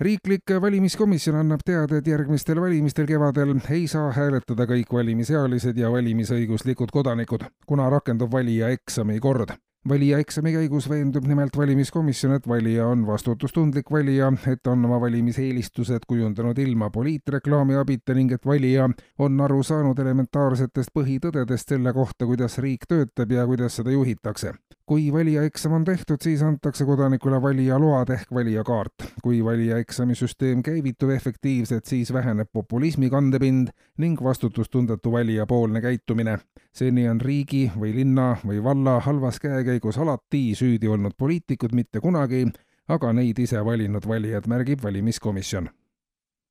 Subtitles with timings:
[0.00, 6.92] riiklik valimiskomisjon annab teada, et järgmistel valimistel kevadel ei saa hääletada kõik valimisealised ja valimisõiguslikud
[6.94, 9.58] kodanikud, kuna rakendub valija eksami kord
[9.88, 16.04] valija eksami käigus veendub nimelt valimiskomisjon, et valija on vastutustundlik valija, et on oma valimiseelistused
[16.08, 18.88] kujundanud ilma poliitreklaami abita ning et valija
[19.18, 24.52] on aru saanud elementaarsetest põhitõdedest selle kohta, kuidas riik töötab ja kuidas seda juhitakse.
[24.88, 29.04] Kui valijaeksam on tehtud, siis antakse kodanikule valijaload ehk valijakaart.
[29.22, 36.38] kui valijaeksamisüsteem käivitub efektiivselt, siis väheneb populismi kandepind ning vastutustundetu valijapoolne käitumine.
[36.72, 42.00] seni on riigi või linna või valla halvas käekäigus käigus alati süüdi olnud poliitikud mitte
[42.00, 42.46] kunagi,
[42.88, 45.68] aga neid ise valinud valijad, märgib valimiskomisjon.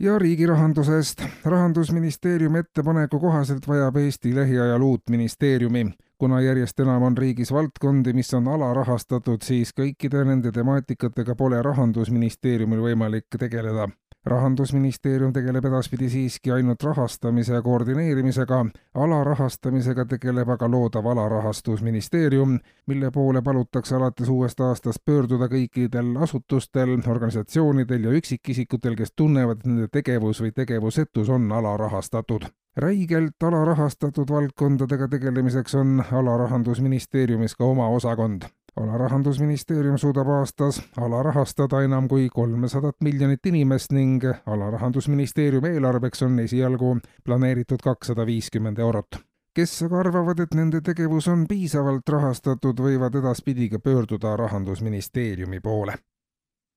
[0.00, 1.22] Ja riigi rahandusest.
[1.44, 5.86] rahandusministeeriumi ettepaneku kohaselt vajab Eesti lähiajal uut ministeeriumi.
[6.18, 12.80] kuna järjest enam on riigis valdkondi, mis on alarahastatud, siis kõikide nende temaatikatega pole rahandusministeeriumil
[12.80, 13.88] võimalik tegeleda
[14.26, 23.42] rahandusministeerium tegeleb edaspidi siiski ainult rahastamise ja koordineerimisega, alarahastamisega tegeleb aga loodav alarahastusministeerium, mille poole
[23.42, 30.40] palutakse alates uuest aastast pöörduda kõikidel asutustel, organisatsioonidel ja üksikisikutel, kes tunnevad, et nende tegevus
[30.40, 32.48] või tegevusetus on alarahastatud.
[32.76, 42.28] Räigelt alarahastatud valdkondadega tegelemiseks on alarahandusministeeriumis ka oma osakond alarahandusministeerium suudab aastas alarahastada enam kui
[42.28, 49.20] kolmesadat miljonit inimest ning alarahandusministeeriumi eelarveks on esialgu planeeritud kakssada viiskümmend eurot.
[49.54, 55.94] kes aga arvavad, et nende tegevus on piisavalt rahastatud, võivad edaspidi ka pöörduda Rahandusministeeriumi poole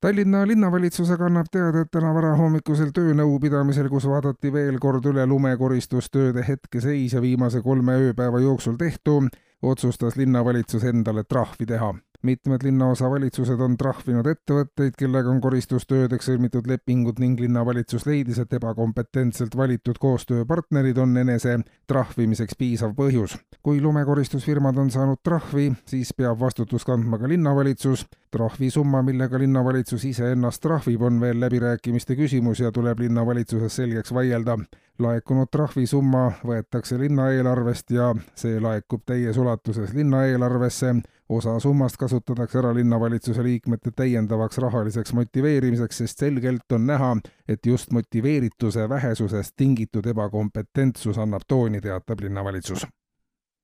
[0.00, 7.16] Tallinna linnavalitsusega annab teada, et täna varahommikusel töönõupidamisel, kus vaadati veel kord üle lumekoristustööde hetkeseis
[7.16, 9.24] ja viimase kolme ööpäeva jooksul tehtu,
[9.62, 17.20] otsustas linnavalitsus endale trahvi teha mitmed linnaosavalitsused on trahvinud ettevõtteid, kellega on koristustöödeks sõlmitud lepingud
[17.22, 23.38] ning linnavalitsus leidis, et ebakompetentselt valitud koostööpartnerid on enese trahvimiseks piisav põhjus.
[23.62, 28.06] kui lumekoristusfirmad on saanud trahvi, siis peab vastutust kandma ka linnavalitsus.
[28.30, 34.58] trahvisumma, millega linnavalitsus iseennast trahvib, on veel läbirääkimiste küsimus ja tuleb linnavalitsuses selgeks vaielda.
[35.02, 40.94] Laekunud trahvisumma võetakse linnaeelarvest ja see laekub täies ulatuses linnaeelarvesse.
[41.28, 47.16] Osa summast kasutatakse ära linnavalitsuse liikmete täiendavaks rahaliseks motiveerimiseks, sest selgelt on näha,
[47.48, 52.86] et just motiveerituse vähesusest tingitud ebakompetentsus annab tooni, teatab linnavalitsus.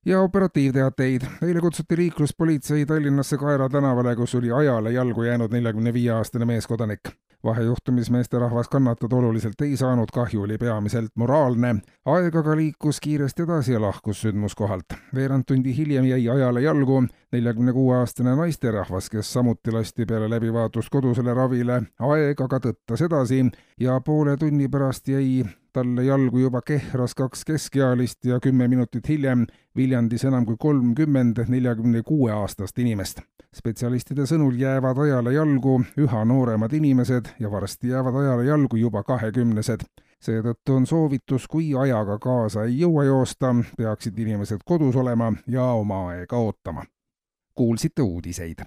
[0.07, 1.23] Ja operatiivteateid.
[1.43, 7.01] eile kutsuti liikluspolitsei Tallinnasse Kaera tänavale, kus oli ajale jalgu jäänud neljakümne viie aastane meeskodanik
[7.45, 11.75] vahejuhtumis meesterahvas kannatada oluliselt ei saanud, kahju oli peamiselt moraalne.
[12.05, 14.97] aeg aga liikus kiiresti edasi ja lahkus sündmuskohalt.
[15.15, 17.03] veerand tundi hiljem jäi ajale jalgu
[17.35, 21.83] neljakümne kuue aastane naisterahvas, kes samuti lasti peale läbivaatust kodusele ravile.
[21.99, 23.43] aeg aga tõttas edasi
[23.81, 29.47] ja poole tunni pärast jäi talle jalgu juba kehras kaks keskealist ja kümme minutit hiljem
[29.77, 33.21] Viljandis enam kui kolmkümmend neljakümne kuue aastast inimest.
[33.55, 39.83] spetsialistide sõnul jäävad ajale jalgu üha nooremad inimesed ja varsti jäävad ajale jalgu juba kahekümnesed.
[40.21, 46.09] seetõttu on soovitus, kui ajaga kaasa ei jõua joosta, peaksid inimesed kodus olema ja oma
[46.09, 46.85] aega ootama.
[47.55, 48.61] Kuulsite uudiseid